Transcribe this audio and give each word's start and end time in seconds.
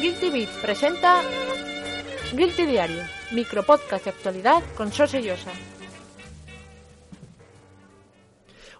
Guilty 0.00 0.30
Beats 0.30 0.56
presenta 0.60 1.22
Guilty 2.32 2.66
Diario, 2.66 3.02
micropodcast 3.30 4.04
de 4.04 4.10
actualidad 4.10 4.62
con 4.76 4.92
Sose 4.92 5.22
Llosa. 5.22 5.52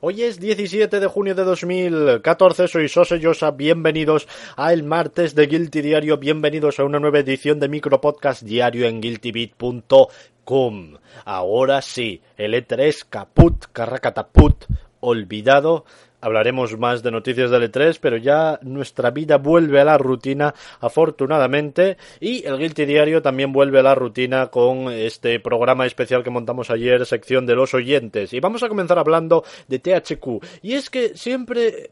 Hoy 0.01 0.23
es 0.23 0.41
17 0.41 0.99
de 0.99 1.07
junio 1.07 1.37
de 1.37 1.45
2014, 1.45 2.67
soy 2.67 2.89
Sose 2.89 3.21
Llosa, 3.21 3.53
bienvenidos 3.53 4.27
a 4.57 4.73
el 4.73 4.83
martes 4.83 5.37
de 5.37 5.47
Guilty 5.47 5.81
Diario, 5.81 6.19
bienvenidos 6.19 6.81
a 6.81 6.85
una 6.85 6.99
nueva 6.99 7.21
edición 7.21 7.61
de 7.61 7.69
micropodcast 7.69 8.43
diario 8.43 8.89
en 8.89 9.01
guiltybeat.com. 9.01 10.97
Ahora 11.25 11.83
sí, 11.83 12.21
el 12.37 12.53
E3 12.55 13.07
caput, 13.09 13.67
carracataput, 13.73 14.65
olvidado, 14.99 15.85
hablaremos 16.25 16.79
más 16.79 17.03
de 17.03 17.11
noticias 17.11 17.51
del 17.51 17.71
E3, 17.71 17.99
pero 18.01 18.17
ya 18.17 18.59
nuestra 18.63 19.11
vida 19.11 19.37
vuelve 19.37 19.81
a 19.81 19.85
la 19.85 19.99
rutina, 19.99 20.55
afortunadamente, 20.81 21.99
y 22.19 22.47
el 22.47 22.59
Guilty 22.59 22.87
Diario 22.87 23.21
también 23.21 23.53
vuelve 23.53 23.81
a 23.81 23.83
la 23.83 23.95
rutina 23.95 24.47
con 24.47 24.91
este 24.91 25.39
programa 25.39 25.85
especial 25.85 26.25
que 26.25 26.31
montamos 26.31 26.71
ayer, 26.71 27.05
sección 27.05 27.45
de 27.45 27.55
los 27.55 27.75
oyentes. 27.75 28.33
Y 28.33 28.41
vamos 28.41 28.63
a 28.63 28.69
comenzar 28.69 28.99
hablando 28.99 29.45
de 29.69 29.79
THQ. 29.79 30.43
Y 30.63 30.73
es 30.73 30.89
que 30.89 31.15
siempre 31.15 31.91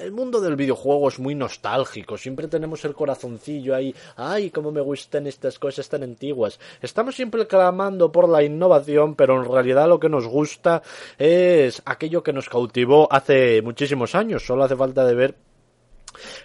el 0.00 0.12
mundo 0.12 0.40
del 0.40 0.54
videojuego 0.54 1.08
es 1.08 1.18
muy 1.18 1.34
nostálgico, 1.34 2.16
siempre 2.16 2.46
tenemos 2.46 2.84
el 2.84 2.94
corazoncillo 2.94 3.74
ahí, 3.74 3.92
ay, 4.16 4.50
cómo 4.50 4.70
me 4.70 4.80
gustan 4.80 5.26
estas 5.26 5.58
cosas 5.58 5.88
tan 5.88 6.04
antiguas. 6.04 6.60
Estamos 6.80 7.16
siempre 7.16 7.48
clamando 7.48 8.12
por 8.12 8.28
la 8.28 8.44
innovación, 8.44 9.16
pero 9.16 9.42
en 9.42 9.50
realidad 9.50 9.88
lo 9.88 9.98
que 9.98 10.08
nos 10.08 10.26
gusta 10.26 10.82
es 11.18 11.82
aquello 11.84 12.22
que 12.22 12.32
nos 12.32 12.48
cautivó 12.48 13.12
hace 13.12 13.60
muchísimos 13.72 14.14
años. 14.14 14.44
Solo 14.44 14.64
hace 14.64 14.76
falta 14.76 15.04
de 15.04 15.14
ver 15.14 15.34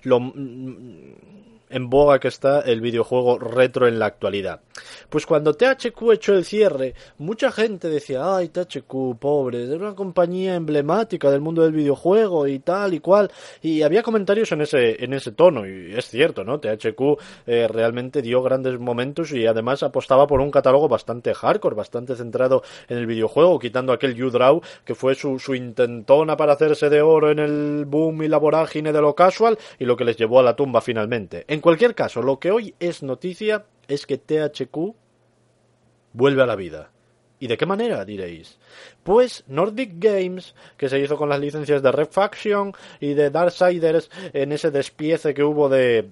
lo 0.03 0.19
en 1.69 1.89
boga 1.89 2.19
que 2.19 2.27
está 2.27 2.61
el 2.61 2.81
videojuego 2.81 3.39
retro 3.39 3.87
en 3.87 3.99
la 3.99 4.07
actualidad. 4.07 4.61
Pues 5.09 5.25
cuando 5.25 5.53
THQ 5.53 6.11
echó 6.13 6.33
el 6.33 6.45
cierre, 6.45 6.93
mucha 7.17 7.51
gente 7.51 7.89
decía, 7.89 8.35
ay, 8.35 8.49
THQ, 8.49 9.17
pobre, 9.19 9.63
es 9.63 9.69
una 9.69 9.95
compañía 9.95 10.55
emblemática 10.55 11.31
del 11.31 11.41
mundo 11.41 11.63
del 11.63 11.71
videojuego 11.71 12.47
y 12.47 12.59
tal 12.59 12.93
y 12.93 12.99
cual. 12.99 13.31
Y 13.61 13.81
había 13.81 14.03
comentarios 14.03 14.51
en 14.51 14.61
ese, 14.61 15.03
en 15.03 15.13
ese 15.13 15.31
tono, 15.31 15.67
y 15.67 15.93
es 15.95 16.07
cierto, 16.09 16.43
¿no? 16.43 16.59
THQ 16.59 17.01
eh, 17.45 17.67
realmente 17.67 18.21
dio 18.21 18.41
grandes 18.41 18.79
momentos 18.79 19.31
y 19.31 19.45
además 19.45 19.83
apostaba 19.83 20.27
por 20.27 20.41
un 20.41 20.51
catálogo 20.51 20.87
bastante 20.87 21.33
hardcore, 21.33 21.75
bastante 21.75 22.15
centrado 22.15 22.63
en 22.87 22.97
el 22.97 23.05
videojuego, 23.05 23.59
quitando 23.59 23.93
aquel 23.93 24.21
U-Draw 24.21 24.61
que 24.85 24.95
fue 24.95 25.15
su, 25.15 25.39
su 25.39 25.55
intentona 25.55 26.37
para 26.37 26.53
hacerse 26.53 26.89
de 26.89 27.01
oro 27.01 27.31
en 27.31 27.39
el 27.39 27.85
boom 27.85 28.23
y 28.23 28.27
la 28.27 28.37
vorágine 28.37 28.91
de 28.93 29.01
lo 29.01 29.15
casual 29.15 29.57
y 29.79 29.85
lo 29.85 29.95
que 29.95 30.05
les 30.05 30.17
llevó 30.17 30.39
a 30.39 30.43
la 30.43 30.55
tumba 30.55 30.81
finalmente. 30.81 31.45
En 31.47 31.56
cualquier 31.61 31.95
caso, 31.95 32.21
lo 32.21 32.39
que 32.39 32.51
hoy 32.51 32.75
es 32.79 33.03
noticia 33.03 33.65
es 33.87 34.05
que 34.05 34.17
THQ 34.17 34.95
vuelve 36.13 36.43
a 36.43 36.45
la 36.45 36.55
vida. 36.55 36.91
¿Y 37.39 37.47
de 37.47 37.57
qué 37.57 37.65
manera, 37.65 38.03
diréis? 38.03 38.57
Pues 39.03 39.43
Nordic 39.47 39.93
Games, 39.99 40.55
que 40.75 40.89
se 40.89 40.99
hizo 40.99 41.17
con 41.17 41.29
las 41.29 41.39
licencias 41.39 41.83
de 41.83 41.91
Red 41.91 42.09
Faction 42.09 42.73
y 42.99 43.13
de 43.13 43.29
Darksiders 43.29 44.09
en 44.33 44.51
ese 44.51 44.71
despiece 44.71 45.35
que 45.35 45.43
hubo 45.43 45.69
de, 45.69 46.09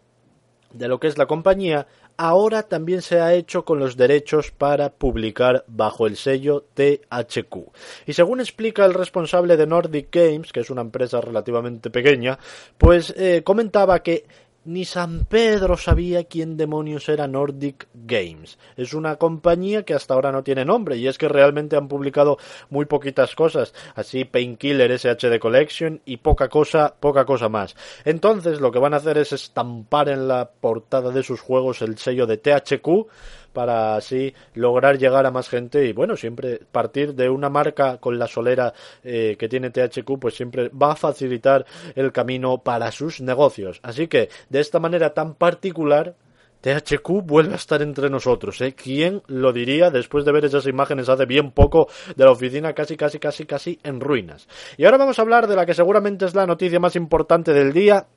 de 0.72 0.88
lo 0.88 1.00
que 1.00 1.08
es 1.08 1.18
la 1.18 1.26
compañía, 1.26 1.88
ahora 2.18 2.64
también 2.64 3.02
se 3.02 3.20
ha 3.20 3.34
hecho 3.34 3.66
con 3.66 3.80
los 3.80 3.98
derechos 3.98 4.52
para 4.52 4.90
publicar 4.90 5.64
bajo 5.68 6.06
el 6.06 6.16
sello 6.16 6.66
THQ. 6.74 7.72
Y 8.06 8.14
según 8.14 8.40
explica 8.40 8.86
el 8.86 8.94
responsable 8.94 9.58
de 9.58 9.68
Nordic 9.68 10.10
Games, 10.12 10.52
que 10.52 10.60
es 10.60 10.70
una 10.70 10.82
empresa 10.82 11.22
relativamente 11.22 11.90
pequeña, 11.90 12.38
pues 12.78 13.14
eh, 13.18 13.42
comentaba 13.44 14.04
que 14.04 14.26
ni 14.66 14.84
San 14.84 15.26
Pedro 15.26 15.78
sabía 15.78 16.26
quién 16.26 16.58
demonios 16.58 17.08
era 17.08 17.28
Nordic 17.28 17.88
Games. 17.94 18.58
Es 18.76 18.94
una 18.94 19.16
compañía 19.18 19.84
que 19.84 19.94
hasta 19.94 20.14
ahora 20.14 20.32
no 20.32 20.44
tiene 20.44 20.66
nombre 20.66 20.98
y 20.98 21.08
es 21.08 21.18
que 21.18 21.28
realmente 21.28 21.78
han 21.78 21.88
publicado 21.88 22.38
muy 22.70 22.86
poquitas 22.86 23.36
cosas, 23.36 23.74
así 23.96 24.26
Painkiller 24.26 24.92
SHD 25.00 25.40
Collection 25.40 26.02
y 26.06 26.18
poca 26.18 26.50
cosa, 26.50 26.96
poca 27.00 27.26
cosa 27.26 27.48
más. 27.48 27.76
Entonces 28.04 28.60
lo 28.60 28.72
que 28.72 28.80
van 28.80 28.94
a 28.94 28.98
hacer 28.98 29.18
es 29.20 29.32
estampar 29.32 30.10
en 30.10 30.28
la 30.28 30.50
portada 30.50 31.12
de 31.12 31.24
sus 31.24 31.40
juegos 31.40 31.82
el 31.82 31.98
sello 31.98 32.26
de 32.26 32.38
THQ 32.38 33.08
para 33.56 33.96
así 33.96 34.36
lograr 34.54 35.00
llegar 35.00 35.26
a 35.26 35.32
más 35.32 35.50
gente 35.50 35.86
y 35.88 35.94
bueno, 35.94 36.16
siempre 36.16 36.60
partir 36.72 37.16
de 37.16 37.30
una 37.30 37.50
marca 37.50 37.98
con 37.98 38.20
la 38.20 38.28
solera 38.28 38.74
eh, 39.04 39.36
que 39.40 39.50
tiene 39.50 39.72
THQ 39.72 40.20
pues 40.20 40.36
siempre 40.36 40.70
va 40.70 40.92
a 40.92 40.96
facilitar 40.96 41.66
el 41.96 42.12
camino 42.12 42.60
para 42.60 42.92
sus 42.92 43.22
negocios. 43.22 43.80
Así 43.82 44.08
que 44.08 44.30
de 44.50 44.60
esta 44.60 44.80
manera 44.80 45.16
tan 45.16 45.34
particular 45.34 46.16
THQ 46.62 47.24
vuelve 47.24 47.54
a 47.54 47.58
estar 47.58 47.82
entre 47.82 48.10
nosotros, 48.10 48.60
¿eh? 48.62 48.74
¿Quién 48.74 49.22
lo 49.28 49.54
diría 49.54 49.92
después 49.92 50.26
de 50.26 50.32
ver 50.32 50.46
esas 50.46 50.66
imágenes 50.66 51.10
hace 51.10 51.26
bien 51.26 51.52
poco 51.52 51.88
de 52.16 52.26
la 52.26 52.32
oficina 52.32 52.74
casi, 52.74 52.98
casi, 52.98 53.20
casi, 53.20 53.46
casi 53.46 53.80
en 53.84 54.00
ruinas? 54.00 54.48
Y 54.78 54.86
ahora 54.86 54.98
vamos 54.98 55.18
a 55.18 55.22
hablar 55.22 55.48
de 55.48 55.56
la 55.56 55.66
que 55.66 55.76
seguramente 55.76 56.26
es 56.26 56.34
la 56.34 56.48
noticia 56.48 56.80
más 56.80 56.96
importante 56.96 57.54
del 57.54 57.72
día, 57.72 58.08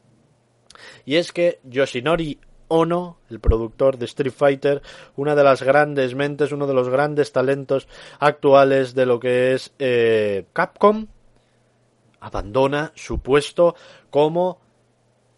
y 1.04 1.16
es 1.16 1.32
que 1.32 1.60
Yoshinori 1.64 2.38
Ono, 2.68 3.18
el 3.30 3.40
productor 3.40 3.98
de 3.98 4.04
Street 4.06 4.32
Fighter, 4.32 4.82
una 5.16 5.34
de 5.34 5.44
las 5.44 5.62
grandes 5.62 6.14
mentes, 6.14 6.52
uno 6.52 6.66
de 6.66 6.74
los 6.74 6.88
grandes 6.88 7.32
talentos 7.32 7.88
actuales 8.18 8.94
de 8.94 9.06
lo 9.06 9.18
que 9.20 9.54
es 9.54 9.72
eh, 9.78 10.46
Capcom, 10.52 11.06
abandona 12.20 12.92
su 12.94 13.20
puesto 13.20 13.74
como 14.10 14.58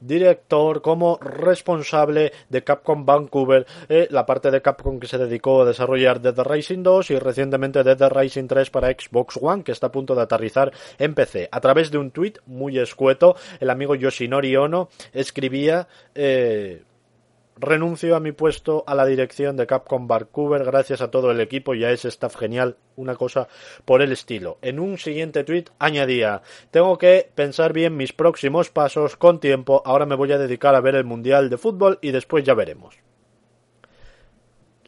director, 0.00 0.80
como 0.80 1.19
responsable 1.19 2.32
de 2.48 2.64
Capcom 2.64 3.04
Vancouver, 3.04 3.66
eh, 3.88 4.08
la 4.10 4.26
parte 4.26 4.50
de 4.50 4.62
Capcom 4.62 4.98
que 4.98 5.06
se 5.06 5.19
dedicó 5.19 5.62
a 5.62 5.66
desarrollar 5.66 6.20
Dead 6.20 6.38
Rising 6.38 6.82
2 6.82 7.10
y 7.10 7.19
recientemente 7.19 7.84
Dead 7.84 8.10
Rising 8.10 8.46
3 8.46 8.70
para 8.70 8.88
Xbox 8.88 9.38
One, 9.40 9.62
que 9.62 9.72
está 9.72 9.88
a 9.88 9.92
punto 9.92 10.14
de 10.14 10.22
aterrizar 10.22 10.72
en 10.98 11.14
PC. 11.14 11.48
A 11.52 11.60
través 11.60 11.90
de 11.90 11.98
un 11.98 12.10
tweet 12.10 12.34
muy 12.46 12.78
escueto, 12.78 13.36
el 13.60 13.70
amigo 13.70 13.94
Yoshinori 13.94 14.56
Ono 14.56 14.88
escribía 15.12 15.86
eh, 16.14 16.82
renuncio 17.60 18.16
a 18.16 18.21
mi 18.21 18.32
puesto 18.32 18.84
a 18.87 18.94
la 18.94 19.04
dirección 19.04 19.56
de 19.56 19.66
Capcom 19.66 20.09
Vancouver 20.09 20.65
gracias 20.65 21.03
a 21.03 21.10
todo 21.10 21.31
el 21.31 21.41
equipo 21.41 21.75
y 21.75 21.84
a 21.84 21.93
ese 21.93 22.09
staff 22.09 22.37
genial, 22.37 22.76
una 22.97 23.15
cosa 23.15 23.48
por 23.84 24.03
el 24.03 24.12
estilo. 24.12 24.59
En 24.62 24.81
un 24.81 24.98
siguiente 24.98 25.44
tweet 25.44 25.66
añadía, 25.78 26.43
tengo 26.70 26.97
que 26.99 27.31
pensar 27.34 27.72
bien 27.72 27.97
mis 27.97 28.12
próximos 28.12 28.70
pasos 28.70 29.16
con 29.16 29.41
tiempo, 29.41 29.82
ahora 29.84 30.06
me 30.06 30.16
voy 30.16 30.32
a 30.32 30.38
dedicar 30.38 30.75
a 30.75 30.81
ver 30.81 30.94
el 30.94 31.04
Mundial 31.04 31.50
de 31.50 31.59
Fútbol 31.59 31.99
y 32.00 32.10
después 32.10 32.44
ya 32.44 32.54
veremos. 32.54 32.97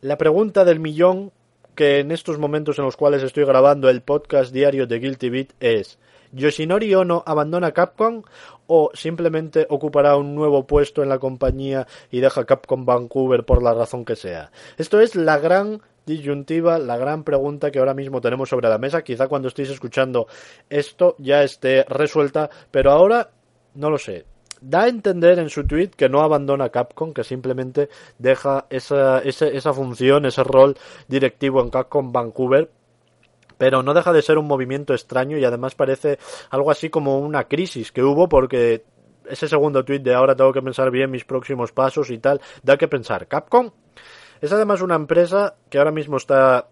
La 0.01 0.19
pregunta 0.19 0.65
del 0.65 0.81
millón 0.81 1.33
que 1.75 2.01
en 2.01 2.11
estos 2.11 2.39
momentos 2.39 2.79
en 2.79 2.85
los 2.85 2.97
cuales 2.97 3.23
estoy 3.23 3.45
grabando 3.45 3.89
el 3.89 4.03
podcast 4.03 4.53
diario 4.53 4.87
de 4.87 4.99
Guilty 4.99 5.31
Beat 5.31 5.49
es 5.61 5.99
¿Yoshinori 6.33 6.95
Ono 6.95 7.23
abandona 7.27 7.73
Capcom 7.73 8.23
o 8.67 8.91
simplemente 8.95 9.67
ocupará 9.69 10.17
un 10.17 10.35
nuevo 10.35 10.67
puesto 10.67 11.03
en 11.03 11.09
la 11.09 11.19
compañía 11.19 11.87
y 12.11 12.21
deja 12.21 12.45
Capcom 12.45 12.85
Vancouver 12.85 13.45
por 13.45 13.63
la 13.63 13.75
razón 13.75 14.05
que 14.05 14.17
sea? 14.17 14.51
Esto 14.79 15.01
es 15.01 15.15
la 15.15 15.39
gran 15.39 15.83
disyuntiva, 16.07 16.79
la 16.79 16.97
gran 16.97 17.23
pregunta 17.23 17.71
que 17.71 17.79
ahora 17.79 17.95
mismo 17.95 18.21
tenemos 18.21 18.49
sobre 18.49 18.69
la 18.69 18.79
mesa. 18.79 19.03
Quizá 19.03 19.29
cuando 19.29 19.49
estéis 19.49 19.71
escuchando 19.71 20.27
esto 20.71 21.17
ya 21.19 21.43
esté 21.43 21.85
resuelta, 21.85 22.51
pero 22.71 22.91
ahora 22.91 23.31
no 23.75 23.91
lo 23.91 23.99
sé. 23.99 24.25
Da 24.63 24.85
a 24.85 24.89
entender 24.89 25.39
en 25.39 25.51
su 25.51 25.67
tweet 25.67 25.91
que 25.91 26.09
no 26.09 26.23
abandona 26.23 26.71
Capcom, 26.71 27.13
que 27.13 27.25
simplemente 27.25 27.89
deja 28.19 28.67
esa, 28.71 29.19
esa, 29.19 29.49
esa 29.49 29.73
función, 29.73 30.25
ese 30.25 30.45
rol 30.45 30.77
directivo 31.09 31.61
en 31.61 31.71
Capcom 31.71 32.13
Vancouver 32.13 32.71
pero 33.59 33.81
no 33.85 33.95
deja 33.95 34.13
de 34.13 34.23
ser 34.23 34.39
un 34.39 34.49
movimiento 34.49 34.93
extraño 34.93 35.39
y 35.39 35.45
además 35.45 35.77
parece 35.77 36.19
algo 36.51 36.73
así 36.73 36.91
como 36.91 37.21
una 37.21 37.45
crisis 37.45 37.93
que 37.93 38.03
hubo 38.03 38.29
porque 38.29 38.83
ese 39.29 39.47
segundo 39.47 39.85
tweet 39.85 40.01
de 40.01 40.15
ahora 40.15 40.35
tengo 40.35 40.53
que 40.53 40.63
pensar 40.63 40.91
bien 40.91 41.13
mis 41.13 41.25
próximos 41.25 41.71
pasos 41.71 42.11
y 42.11 42.19
tal, 42.19 42.41
da 42.65 42.77
que 42.77 42.89
pensar. 42.89 43.29
Capcom 43.29 43.71
es 44.41 44.53
además 44.53 44.83
una 44.83 44.97
empresa 44.97 45.55
que 45.71 45.79
ahora 45.79 45.93
mismo 45.93 46.17
está 46.17 46.69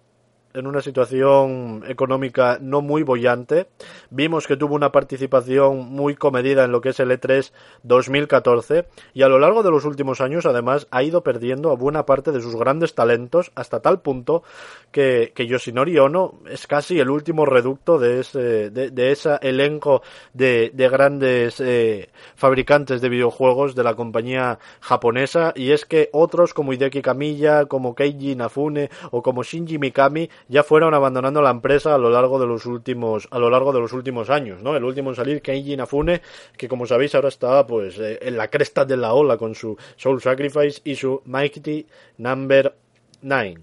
en 0.54 0.66
una 0.66 0.80
situación 0.80 1.84
económica 1.86 2.58
no 2.60 2.80
muy 2.80 3.02
bollante. 3.02 3.68
Vimos 4.10 4.46
que 4.46 4.56
tuvo 4.56 4.74
una 4.74 4.92
participación 4.92 5.88
muy 5.88 6.16
comedida 6.16 6.64
en 6.64 6.72
lo 6.72 6.80
que 6.80 6.90
es 6.90 7.00
el 7.00 7.10
E3 7.10 7.52
2014 7.82 8.86
y 9.14 9.22
a 9.22 9.28
lo 9.28 9.38
largo 9.38 9.62
de 9.62 9.70
los 9.70 9.84
últimos 9.84 10.20
años 10.20 10.46
además 10.46 10.86
ha 10.90 11.02
ido 11.02 11.22
perdiendo 11.22 11.70
a 11.70 11.76
buena 11.76 12.06
parte 12.06 12.32
de 12.32 12.40
sus 12.40 12.56
grandes 12.56 12.94
talentos 12.94 13.52
hasta 13.54 13.80
tal 13.80 14.00
punto 14.00 14.42
que, 14.90 15.32
que 15.34 15.46
Yoshinori 15.46 15.98
Ono 15.98 16.40
es 16.48 16.66
casi 16.66 16.98
el 16.98 17.10
último 17.10 17.46
reducto 17.46 17.98
de 17.98 18.20
ese, 18.20 18.70
de, 18.70 19.12
ese 19.12 19.38
elenco 19.42 20.02
de, 20.32 20.70
de 20.74 20.88
grandes 20.88 21.60
eh, 21.60 22.10
fabricantes 22.34 23.00
de 23.00 23.08
videojuegos 23.08 23.74
de 23.74 23.84
la 23.84 23.94
compañía 23.94 24.58
japonesa 24.80 25.52
y 25.54 25.72
es 25.72 25.84
que 25.84 26.10
otros 26.12 26.54
como 26.54 26.72
Hideki 26.72 27.02
Kamiya, 27.02 27.66
como 27.66 27.94
Keiji 27.94 28.32
Inafune 28.32 28.90
o 29.10 29.22
como 29.22 29.42
Shinji 29.42 29.78
Mikami 29.78 30.28
ya 30.48 30.62
fueron 30.62 30.94
abandonando 30.94 31.42
la 31.42 31.50
empresa 31.50 31.94
a 31.94 31.98
lo 31.98 32.10
largo 32.10 32.38
de 32.40 32.46
los 32.46 32.66
últimos 32.66 33.28
a 33.30 33.38
lo 33.38 33.50
largo 33.50 33.72
de 33.72 33.80
los 33.80 33.92
últimos 33.92 34.30
años, 34.30 34.62
¿no? 34.62 34.76
El 34.76 34.84
último 34.84 35.10
en 35.10 35.16
salir 35.16 35.42
Keiji 35.42 35.74
Inafune, 35.74 36.22
que 36.56 36.68
como 36.68 36.86
sabéis 36.86 37.14
ahora 37.14 37.28
está 37.28 37.66
pues 37.66 37.98
eh, 37.98 38.18
en 38.22 38.36
la 38.36 38.48
cresta 38.48 38.84
de 38.84 38.96
la 38.96 39.12
ola 39.12 39.36
con 39.36 39.54
su 39.54 39.76
Soul 39.96 40.20
Sacrifice 40.20 40.80
y 40.84 40.94
su 40.94 41.22
Mighty 41.24 41.86
Number 42.18 42.74
9 43.22 43.60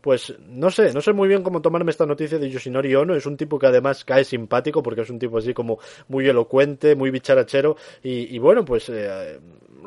pues 0.00 0.34
no 0.48 0.70
sé, 0.70 0.92
no 0.92 1.00
sé 1.00 1.12
muy 1.12 1.28
bien 1.28 1.42
cómo 1.42 1.60
tomarme 1.60 1.90
esta 1.90 2.06
noticia 2.06 2.38
de 2.38 2.48
Yoshinori 2.48 2.94
Ono. 2.94 3.14
Es 3.14 3.26
un 3.26 3.36
tipo 3.36 3.58
que 3.58 3.66
además 3.66 4.04
cae 4.04 4.24
simpático 4.24 4.82
porque 4.82 5.02
es 5.02 5.10
un 5.10 5.18
tipo 5.18 5.38
así 5.38 5.52
como 5.52 5.78
muy 6.08 6.26
elocuente, 6.28 6.94
muy 6.94 7.10
bicharachero 7.10 7.76
y, 8.02 8.38
bueno, 8.38 8.64
pues 8.64 8.88
eh, 8.88 9.38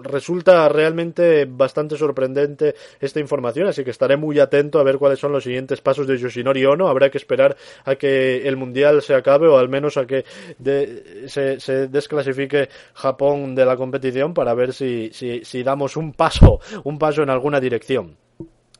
resulta 0.04 0.68
realmente 0.70 1.46
bastante 1.46 1.98
sorprendente 1.98 2.76
esta 3.00 3.20
información, 3.20 3.68
así 3.68 3.84
que 3.84 3.92
estaré 3.92 4.18
muy 4.18 4.40
atento 4.40 4.80
a 4.80 4.84
ver 4.84 4.98
cuáles 4.98 5.20
son 5.20 5.32
los 5.32 5.44
siguientes 5.44 5.82
pasos 5.82 6.08
de 6.08 6.18
Yoshinori 6.18 6.66
Ono. 6.66 6.88
Habrá 6.88 7.10
que 7.10 7.18
esperar 7.18 7.56
a 7.86 7.96
que 7.96 8.48
el 8.48 8.58
mundial 8.58 9.02
se 9.02 9.14
acabe 9.14 9.48
o 9.48 9.58
al 9.58 9.70
menos 9.70 9.98
a 9.98 10.06
que 10.06 10.26
se, 11.28 11.60
se, 11.60 11.88
desclasifique 11.88 12.70
Japón 12.94 13.56
de 13.56 13.66
la 13.66 13.76
competición 13.76 14.34
para 14.34 14.54
ver 14.54 14.74
si, 14.74 15.10
si, 15.14 15.44
si 15.44 15.64
damos 15.64 15.98
un 15.98 16.14
paso, 16.14 16.60
un 16.84 16.98
paso 16.98 17.24
en 17.24 17.30
alguna 17.30 17.60
dirección. 17.60 18.18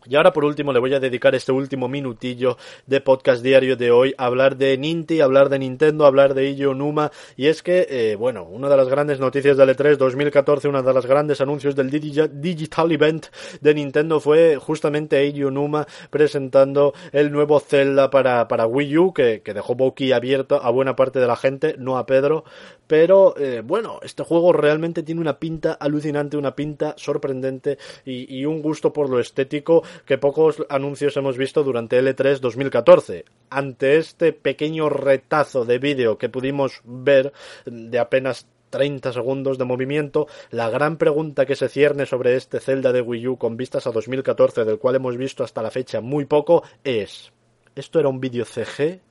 Y 0.06 0.16
ahora 0.16 0.34
por 0.34 0.46
último 0.46 0.74
le 0.74 0.80
voy 0.80 0.94
a 0.94 1.00
dedicar 1.00 1.36
este 1.36 1.52
último 1.52 1.88
minutillo 1.88 2.58
de 2.88 3.02
podcast 3.02 3.44
diario 3.44 3.76
de 3.76 3.92
hoy 3.92 4.16
a 4.18 4.26
hablar 4.26 4.58
de 4.58 4.78
Ninti, 4.78 5.22
hablar 5.22 5.50
de 5.50 5.60
Nintendo, 5.60 6.06
hablar 6.06 6.34
de 6.34 6.50
Illo 6.50 6.74
Numa. 6.74 7.12
Y 7.38 7.48
es 7.48 7.62
que, 7.62 7.88
eh, 7.90 8.16
bueno, 8.16 8.44
una 8.44 8.68
de 8.70 8.78
las 8.78 8.90
grandes 8.90 9.20
noticias 9.20 9.58
del 9.58 9.70
E3 9.70 9.98
2014, 9.98 10.68
una 10.68 10.82
de 10.82 10.94
las 10.94 11.06
grandes 11.06 11.40
anuncios 11.40 11.76
del 11.76 11.92
Digital 11.92 12.92
Event 12.92 13.28
de 13.62 13.74
Nintendo 13.76 14.20
fue 14.20 14.58
justamente 14.58 15.24
Illo 15.26 15.52
Numa 15.52 15.86
presentando 16.10 16.94
el 17.12 17.32
nuevo 17.32 17.60
Zelda 17.60 18.10
para, 18.10 18.48
para 18.48 18.66
Wii 18.66 18.98
U 18.98 19.14
que, 19.14 19.42
que 19.42 19.54
dejó 19.54 19.76
abierto 20.14 20.62
a 20.62 20.70
buena 20.72 20.96
parte 20.96 21.20
de 21.20 21.28
la 21.28 21.36
gente, 21.36 21.76
no 21.78 21.98
a 21.98 22.06
Pedro, 22.06 22.44
pero 22.88 23.36
eh, 23.38 23.62
bueno, 23.64 24.00
este 24.04 24.24
juego 24.24 24.52
realmente 24.52 25.04
tiene 25.04 25.22
una 25.22 25.40
pinta 25.40 25.74
alucinante, 25.74 26.38
una 26.38 26.56
pinta 26.56 26.94
sorprendente 26.98 27.78
y, 28.06 28.40
y 28.40 28.46
un 28.46 28.62
gusto 28.62 28.92
por 28.92 29.10
lo 29.10 29.20
estético 29.20 29.84
que 30.06 30.18
pocos 30.18 30.64
anuncios 30.70 31.18
hemos 31.18 31.38
visto 31.38 31.64
durante 31.64 32.02
L3 32.02 32.40
2014. 32.40 33.26
Ante 33.50 33.98
este 33.98 34.34
pequeño 34.34 34.90
retazo 34.90 35.66
de 35.66 35.80
vídeo 35.80 36.18
que 36.18 36.30
pudimos 36.30 36.82
ver 36.84 37.34
de 37.66 38.00
apenas 38.00 38.48
30 38.72 39.14
segundos 39.14 39.58
de 39.58 39.66
movimiento, 39.66 40.28
la 40.50 40.70
gran 40.70 40.98
pregunta 40.98 41.46
que 41.46 41.56
se 41.56 41.70
cierne 41.70 42.06
sobre 42.06 42.36
este 42.36 42.60
Zelda 42.60 42.92
de 42.92 43.02
Wii 43.02 43.28
U 43.28 43.38
con 43.38 43.58
vistas 43.58 43.86
a 43.86 43.92
2014, 43.92 44.66
del 44.66 44.80
cual 44.80 44.96
hemos 44.96 45.18
visto 45.18 45.44
hasta 45.44 45.62
la 45.62 45.70
fecha 45.70 46.02
muy 46.02 46.26
poco, 46.26 46.64
es 46.84 47.32
¿esto 47.76 48.00
era 48.00 48.10
un 48.10 48.20
vídeo 48.20 48.46
CG 48.46 49.02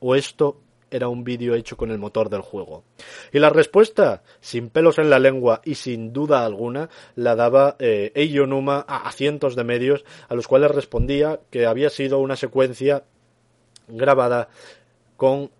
o 0.00 0.14
esto 0.14 0.60
era 0.92 1.08
un 1.08 1.24
vídeo 1.24 1.54
hecho 1.54 1.76
con 1.76 1.90
el 1.90 1.98
motor 1.98 2.28
del 2.28 2.42
juego. 2.42 2.84
Y 3.32 3.38
la 3.38 3.50
respuesta, 3.50 4.22
sin 4.40 4.68
pelos 4.68 4.98
en 4.98 5.10
la 5.10 5.18
lengua 5.18 5.62
y 5.64 5.74
sin 5.74 6.12
duda 6.12 6.44
alguna, 6.44 6.90
la 7.16 7.34
daba 7.34 7.76
eh, 7.78 8.12
Numa 8.46 8.84
a, 8.86 9.10
cientos 9.12 9.56
de 9.56 9.64
medios 9.64 10.04
a 10.28 10.34
los 10.34 10.46
cuales 10.46 10.70
respondía 10.70 11.40
que 11.50 11.66
había 11.66 11.90
sido 11.90 12.18
una 12.18 12.36
secuencia 12.36 13.04
grabada 13.88 14.48
con 15.16 15.50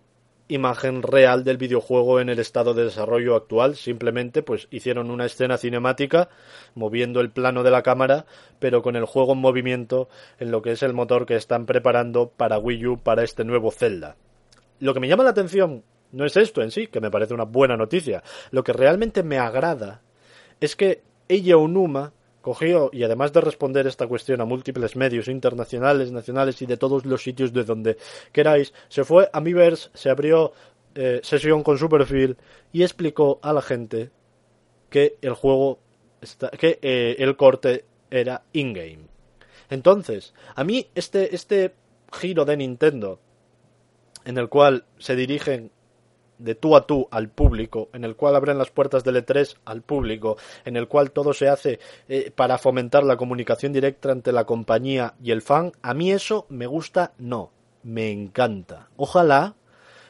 imagen 0.48 1.02
real 1.02 1.44
del 1.44 1.56
videojuego 1.56 2.20
en 2.20 2.28
el 2.28 2.38
estado 2.38 2.74
de 2.74 2.84
desarrollo 2.84 3.34
actual. 3.34 3.76
Simplemente, 3.76 4.42
pues 4.42 4.68
hicieron 4.70 5.10
una 5.10 5.26
escena 5.26 5.56
cinemática 5.56 6.28
moviendo 6.74 7.20
el 7.20 7.30
plano 7.30 7.62
de 7.62 7.70
la 7.70 7.82
cámara, 7.82 8.26
pero 8.58 8.82
con 8.82 8.96
el 8.96 9.06
juego 9.06 9.32
en 9.32 9.38
movimiento 9.38 10.08
en 10.38 10.50
lo 10.50 10.62
que 10.62 10.72
es 10.72 10.82
el 10.82 10.92
motor 10.92 11.26
que 11.26 11.36
están 11.36 11.66
preparando 11.66 12.28
para 12.28 12.58
Wii 12.58 12.86
U 12.86 12.98
para 12.98 13.24
este 13.24 13.44
nuevo 13.44 13.70
Zelda. 13.70 14.16
Lo 14.82 14.92
que 14.92 14.98
me 14.98 15.06
llama 15.06 15.22
la 15.22 15.30
atención 15.30 15.84
no 16.10 16.26
es 16.26 16.36
esto 16.36 16.60
en 16.60 16.72
sí, 16.72 16.88
que 16.88 17.00
me 17.00 17.10
parece 17.10 17.34
una 17.34 17.44
buena 17.44 17.76
noticia. 17.76 18.20
Lo 18.50 18.64
que 18.64 18.72
realmente 18.72 19.22
me 19.22 19.38
agrada 19.38 20.02
es 20.60 20.74
que 20.74 21.02
ella 21.28 21.56
Onuma 21.56 22.12
cogió, 22.40 22.90
y 22.92 23.04
además 23.04 23.32
de 23.32 23.42
responder 23.42 23.86
esta 23.86 24.08
cuestión 24.08 24.40
a 24.40 24.44
múltiples 24.44 24.96
medios 24.96 25.28
internacionales, 25.28 26.10
nacionales 26.10 26.60
y 26.62 26.66
de 26.66 26.76
todos 26.76 27.06
los 27.06 27.22
sitios 27.22 27.52
de 27.52 27.62
donde 27.62 27.96
queráis, 28.32 28.74
se 28.88 29.04
fue 29.04 29.30
a 29.32 29.40
Miiverse, 29.40 29.88
se 29.94 30.10
abrió 30.10 30.52
eh, 30.96 31.20
sesión 31.22 31.62
con 31.62 31.78
su 31.78 31.88
perfil 31.88 32.36
y 32.72 32.82
explicó 32.82 33.38
a 33.40 33.52
la 33.52 33.62
gente 33.62 34.10
que 34.90 35.16
el 35.22 35.34
juego, 35.34 35.78
que 36.58 36.80
eh, 36.82 37.14
el 37.20 37.36
corte 37.36 37.84
era 38.10 38.42
in-game. 38.52 39.06
Entonces, 39.70 40.34
a 40.56 40.64
mí 40.64 40.88
este, 40.96 41.36
este 41.36 41.72
giro 42.10 42.44
de 42.44 42.56
Nintendo 42.56 43.20
en 44.24 44.38
el 44.38 44.48
cual 44.48 44.84
se 44.98 45.16
dirigen 45.16 45.70
de 46.42 46.54
tú 46.54 46.76
a 46.76 46.86
tú 46.86 47.08
al 47.10 47.28
público, 47.28 47.88
en 47.92 48.04
el 48.04 48.16
cual 48.16 48.34
abren 48.34 48.58
las 48.58 48.70
puertas 48.70 49.04
del 49.04 49.16
E3 49.16 49.56
al 49.64 49.82
público, 49.82 50.36
en 50.64 50.76
el 50.76 50.88
cual 50.88 51.12
todo 51.12 51.32
se 51.32 51.48
hace 51.48 51.78
eh, 52.08 52.32
para 52.34 52.58
fomentar 52.58 53.04
la 53.04 53.16
comunicación 53.16 53.72
directa 53.72 54.10
entre 54.10 54.32
la 54.32 54.44
compañía 54.44 55.14
y 55.22 55.30
el 55.30 55.42
fan, 55.42 55.72
a 55.82 55.94
mí 55.94 56.10
eso 56.10 56.46
me 56.48 56.66
gusta, 56.66 57.12
no, 57.18 57.52
me 57.82 58.10
encanta. 58.10 58.88
Ojalá 58.96 59.54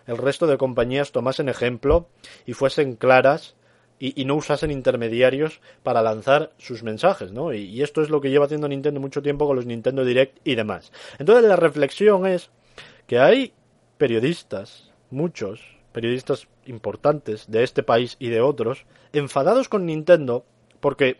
el 0.06 0.16
resto 0.16 0.46
de 0.46 0.58
compañías 0.58 1.12
tomasen 1.12 1.48
ejemplo 1.48 2.08
y 2.46 2.54
fuesen 2.54 2.96
claras 2.96 3.54
y, 3.98 4.24
no 4.24 4.34
usasen 4.34 4.72
intermediarios 4.72 5.60
para 5.84 6.02
lanzar 6.02 6.50
sus 6.58 6.82
mensajes, 6.82 7.30
¿no? 7.30 7.54
Y, 7.54 7.66
y 7.66 7.82
esto 7.82 8.02
es 8.02 8.10
lo 8.10 8.20
que 8.20 8.30
lleva 8.30 8.46
haciendo 8.46 8.66
Nintendo 8.66 8.98
mucho 8.98 9.22
tiempo 9.22 9.46
con 9.46 9.54
los 9.54 9.64
Nintendo 9.64 10.04
Direct 10.04 10.38
y 10.42 10.56
demás. 10.56 10.90
Entonces 11.20 11.44
la 11.44 11.54
reflexión 11.54 12.26
es 12.26 12.50
que 13.06 13.20
hay 13.20 13.52
periodistas, 14.02 14.90
muchos 15.10 15.60
periodistas 15.92 16.48
importantes 16.66 17.48
de 17.48 17.62
este 17.62 17.84
país 17.84 18.16
y 18.18 18.30
de 18.30 18.40
otros, 18.40 18.84
enfadados 19.12 19.68
con 19.68 19.86
Nintendo 19.86 20.44
porque 20.80 21.18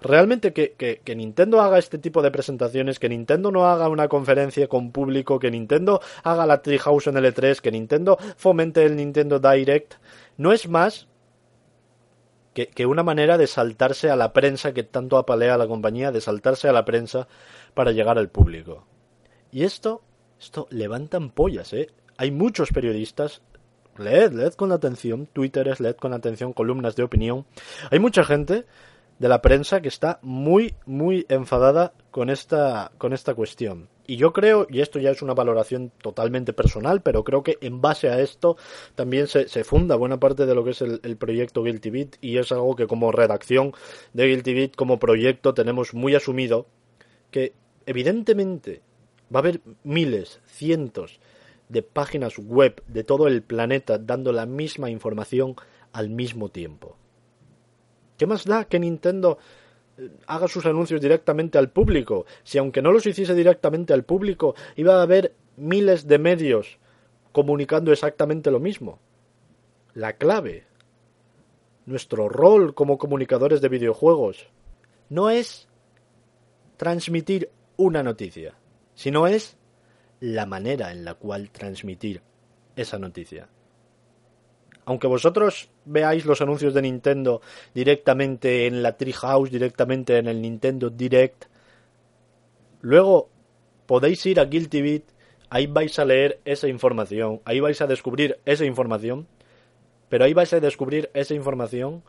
realmente 0.00 0.52
que, 0.52 0.74
que, 0.76 1.16
Nintendo 1.16 1.60
haga 1.60 1.76
este 1.76 1.98
tipo 1.98 2.22
de 2.22 2.30
presentaciones, 2.30 3.00
que 3.00 3.08
Nintendo 3.08 3.50
no 3.50 3.66
haga 3.66 3.88
una 3.88 4.06
conferencia 4.06 4.68
con 4.68 4.92
público, 4.92 5.40
que 5.40 5.50
Nintendo 5.50 6.00
haga 6.22 6.46
la 6.46 6.62
Treehouse 6.62 7.08
en 7.08 7.16
el 7.16 7.24
E3, 7.24 7.60
que 7.60 7.72
Nintendo 7.72 8.16
fomente 8.36 8.84
el 8.84 8.94
Nintendo 8.94 9.40
Direct, 9.40 9.94
no 10.36 10.52
es 10.52 10.68
más 10.68 11.08
que, 12.52 12.68
que, 12.68 12.86
una 12.86 13.02
manera 13.02 13.38
de 13.38 13.48
saltarse 13.48 14.08
a 14.08 14.14
la 14.14 14.32
prensa 14.32 14.72
que 14.72 14.84
tanto 14.84 15.18
apalea 15.18 15.54
a 15.54 15.58
la 15.58 15.66
compañía, 15.66 16.12
de 16.12 16.20
saltarse 16.20 16.68
a 16.68 16.72
la 16.72 16.84
prensa 16.84 17.26
para 17.74 17.90
llegar 17.90 18.18
al 18.18 18.28
público. 18.28 18.86
Y 19.50 19.64
esto, 19.64 20.02
esto 20.38 20.68
levantan 20.70 21.30
pollas, 21.30 21.72
¿eh? 21.72 21.88
Hay 22.16 22.30
muchos 22.30 22.70
periodistas, 22.72 23.42
leed, 23.98 24.32
leed 24.32 24.54
con 24.54 24.72
atención, 24.72 25.26
Twitter 25.32 25.80
leed 25.80 25.96
con 25.96 26.12
atención, 26.12 26.52
columnas 26.52 26.96
de 26.96 27.02
opinión. 27.02 27.46
Hay 27.90 27.98
mucha 27.98 28.24
gente 28.24 28.64
de 29.18 29.28
la 29.28 29.42
prensa 29.42 29.80
que 29.80 29.88
está 29.88 30.18
muy, 30.22 30.74
muy 30.86 31.24
enfadada 31.28 31.92
con 32.10 32.30
esta, 32.30 32.92
con 32.98 33.12
esta 33.12 33.34
cuestión. 33.34 33.88
Y 34.06 34.16
yo 34.16 34.32
creo, 34.32 34.66
y 34.68 34.80
esto 34.80 34.98
ya 34.98 35.10
es 35.10 35.22
una 35.22 35.32
valoración 35.32 35.90
totalmente 36.02 36.52
personal, 36.52 37.00
pero 37.00 37.24
creo 37.24 37.42
que 37.42 37.56
en 37.62 37.80
base 37.80 38.10
a 38.10 38.20
esto 38.20 38.56
también 38.94 39.28
se, 39.28 39.48
se 39.48 39.64
funda 39.64 39.96
buena 39.96 40.20
parte 40.20 40.44
de 40.44 40.54
lo 40.54 40.62
que 40.62 40.72
es 40.72 40.82
el, 40.82 41.00
el, 41.02 41.16
proyecto 41.16 41.62
Guilty 41.62 41.90
Beat 41.90 42.16
y 42.20 42.36
es 42.36 42.52
algo 42.52 42.76
que 42.76 42.86
como 42.86 43.12
redacción 43.12 43.72
de 44.12 44.26
Guilty 44.26 44.54
Beat, 44.54 44.76
como 44.76 44.98
proyecto, 44.98 45.54
tenemos 45.54 45.94
muy 45.94 46.14
asumido 46.14 46.66
que 47.30 47.54
evidentemente 47.86 48.82
va 49.34 49.38
a 49.38 49.42
haber 49.42 49.60
miles, 49.84 50.40
cientos 50.46 51.18
de 51.68 51.82
páginas 51.82 52.38
web 52.38 52.82
de 52.86 53.04
todo 53.04 53.26
el 53.26 53.42
planeta 53.42 53.98
dando 53.98 54.32
la 54.32 54.46
misma 54.46 54.90
información 54.90 55.56
al 55.92 56.10
mismo 56.10 56.48
tiempo. 56.50 56.96
¿Qué 58.18 58.26
más 58.26 58.44
da 58.44 58.64
que 58.64 58.78
Nintendo 58.78 59.38
eh, 59.98 60.10
haga 60.26 60.48
sus 60.48 60.66
anuncios 60.66 61.00
directamente 61.00 61.58
al 61.58 61.70
público? 61.70 62.26
Si 62.42 62.58
aunque 62.58 62.82
no 62.82 62.92
los 62.92 63.06
hiciese 63.06 63.34
directamente 63.34 63.92
al 63.92 64.04
público, 64.04 64.54
iba 64.76 64.98
a 64.98 65.02
haber 65.02 65.34
miles 65.56 66.06
de 66.06 66.18
medios 66.18 66.78
comunicando 67.32 67.92
exactamente 67.92 68.50
lo 68.50 68.60
mismo. 68.60 69.00
La 69.94 70.14
clave, 70.14 70.66
nuestro 71.86 72.28
rol 72.28 72.74
como 72.74 72.98
comunicadores 72.98 73.60
de 73.60 73.68
videojuegos, 73.68 74.48
no 75.08 75.30
es 75.30 75.68
transmitir 76.76 77.50
una 77.76 78.02
noticia, 78.02 78.54
sino 78.94 79.26
es 79.26 79.56
la 80.24 80.46
manera 80.46 80.90
en 80.90 81.04
la 81.04 81.14
cual 81.14 81.50
transmitir 81.50 82.22
esa 82.76 82.98
noticia. 82.98 83.46
Aunque 84.86 85.06
vosotros 85.06 85.68
veáis 85.84 86.24
los 86.24 86.40
anuncios 86.40 86.72
de 86.72 86.80
Nintendo 86.80 87.42
directamente 87.74 88.66
en 88.66 88.82
la 88.82 88.96
Treehouse, 88.96 89.50
directamente 89.50 90.16
en 90.16 90.26
el 90.26 90.40
Nintendo 90.40 90.88
Direct, 90.88 91.44
luego 92.80 93.28
podéis 93.84 94.24
ir 94.24 94.40
a 94.40 94.46
Guilty 94.46 94.80
Beat, 94.80 95.02
ahí 95.50 95.66
vais 95.66 95.98
a 95.98 96.06
leer 96.06 96.40
esa 96.46 96.68
información, 96.68 97.42
ahí 97.44 97.60
vais 97.60 97.82
a 97.82 97.86
descubrir 97.86 98.38
esa 98.46 98.64
información, 98.64 99.26
pero 100.08 100.24
ahí 100.24 100.32
vais 100.32 100.52
a 100.54 100.60
descubrir 100.60 101.10
esa 101.12 101.34
información 101.34 102.02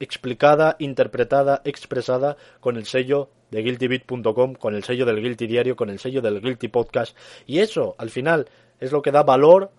explicada, 0.00 0.76
interpretada, 0.78 1.62
expresada 1.64 2.36
con 2.58 2.76
el 2.76 2.86
sello 2.86 3.30
de 3.50 3.62
guiltybeat.com, 3.62 4.54
con 4.54 4.74
el 4.74 4.82
sello 4.82 5.06
del 5.06 5.20
Guilty 5.20 5.46
Diario, 5.46 5.76
con 5.76 5.90
el 5.90 5.98
sello 5.98 6.20
del 6.22 6.40
Guilty 6.40 6.68
Podcast. 6.68 7.16
Y 7.46 7.58
eso, 7.58 7.94
al 7.98 8.10
final, 8.10 8.48
es 8.80 8.92
lo 8.92 9.02
que 9.02 9.12
da 9.12 9.22
valor 9.22 9.70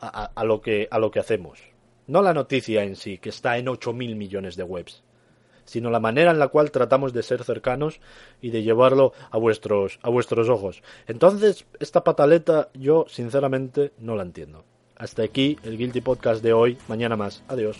a, 0.00 0.44
lo, 0.44 0.60
que, 0.60 0.88
a 0.90 0.98
lo 0.98 1.10
que 1.10 1.20
hacemos. 1.20 1.60
No 2.06 2.22
la 2.22 2.32
noticia 2.32 2.84
en 2.84 2.96
sí, 2.96 3.18
que 3.18 3.28
está 3.28 3.58
en 3.58 3.66
8.000 3.66 4.16
millones 4.16 4.56
de 4.56 4.62
webs, 4.62 5.02
sino 5.64 5.90
la 5.90 6.00
manera 6.00 6.30
en 6.30 6.38
la 6.38 6.48
cual 6.48 6.70
tratamos 6.70 7.12
de 7.12 7.22
ser 7.22 7.44
cercanos 7.44 8.00
y 8.40 8.50
de 8.50 8.62
llevarlo 8.62 9.12
a 9.30 9.36
vuestros, 9.36 9.98
a 10.02 10.08
vuestros 10.08 10.48
ojos. 10.48 10.82
Entonces, 11.06 11.66
esta 11.80 12.04
pataleta 12.04 12.70
yo 12.74 13.04
sinceramente 13.08 13.92
no 13.98 14.16
la 14.16 14.22
entiendo. 14.22 14.64
Hasta 14.96 15.22
aquí 15.22 15.58
el 15.64 15.76
Guilty 15.76 16.00
Podcast 16.00 16.42
de 16.42 16.52
hoy. 16.52 16.78
Mañana 16.88 17.16
más. 17.16 17.44
Adiós. 17.48 17.78